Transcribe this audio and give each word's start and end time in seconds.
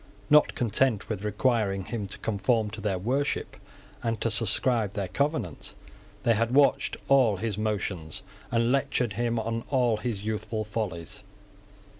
Not 0.31 0.55
content 0.55 1.09
with 1.09 1.23
requiring 1.23 1.85
him 1.85 2.07
to 2.07 2.17
conform 2.17 2.71
to 2.71 2.81
their 2.81 2.97
worship 2.97 3.55
and 4.01 4.19
to 4.19 4.31
subscribe 4.31 4.93
their 4.93 5.07
Covenant, 5.07 5.75
they 6.23 6.33
had 6.33 6.55
watched 6.55 6.97
all 7.07 7.37
his 7.37 7.55
motions, 7.55 8.23
and 8.49 8.71
lectured 8.71 9.13
him 9.13 9.37
on 9.37 9.63
all 9.69 9.97
his 9.97 10.25
youthful 10.25 10.63
follies. 10.63 11.23